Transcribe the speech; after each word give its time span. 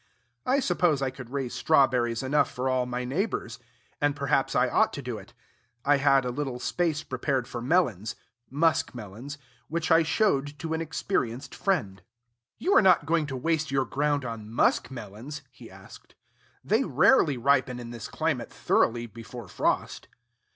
I 0.47 0.61
suppose 0.61 1.03
I 1.03 1.11
could 1.11 1.29
raise 1.29 1.53
strawberries 1.53 2.23
enough 2.23 2.49
for 2.49 2.67
all 2.67 2.87
my 2.87 3.05
neighbors; 3.05 3.59
and 4.01 4.15
perhaps 4.15 4.55
I 4.55 4.67
ought 4.67 4.93
to 4.93 5.01
do 5.03 5.19
it. 5.19 5.35
I 5.85 5.97
had 5.97 6.25
a 6.25 6.31
little 6.31 6.59
space 6.59 7.03
prepared 7.03 7.47
for 7.47 7.61
melons, 7.61 8.15
muskmelons, 8.49 9.37
which 9.67 9.91
I 9.91 10.01
showed 10.01 10.57
to 10.57 10.73
an 10.73 10.81
experienced 10.81 11.53
friend. 11.53 12.01
"You 12.57 12.75
are 12.75 12.81
not 12.81 13.05
going 13.05 13.27
to 13.27 13.37
waste 13.37 13.69
your 13.69 13.85
ground 13.85 14.25
on 14.25 14.49
muskmelons?" 14.49 15.43
he 15.51 15.69
asked. 15.69 16.15
"They 16.63 16.83
rarely 16.83 17.37
ripen 17.37 17.79
in 17.79 17.91
this 17.91 18.07
climate 18.07 18.49
thoroughly, 18.51 19.05
before 19.05 19.47
frost." 19.47 20.07